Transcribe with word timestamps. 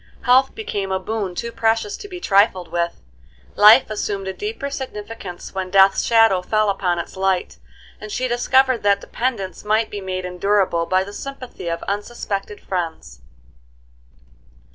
Health 0.23 0.55
became 0.55 0.91
a 0.91 0.97
boon 0.99 1.35
too 1.35 1.51
precious 1.51 1.95
to 1.97 2.07
be 2.07 2.19
trifled 2.19 2.69
with; 2.71 3.03
life 3.55 3.87
assumed 3.91 4.27
a 4.27 4.33
deeper 4.33 4.71
significance 4.71 5.53
when 5.53 5.69
death's 5.69 6.01
shadow 6.03 6.41
fell 6.41 6.71
upon 6.71 6.97
its 6.97 7.15
light, 7.15 7.59
and 7.99 8.11
she 8.11 8.27
discovered 8.27 8.81
that 8.81 9.01
dependence 9.01 9.63
might 9.63 9.91
be 9.91 10.01
made 10.01 10.25
endurable 10.25 10.87
by 10.87 11.03
the 11.03 11.13
sympathy 11.13 11.67
of 11.69 11.83
unsuspected 11.83 12.59
friends. 12.61 13.21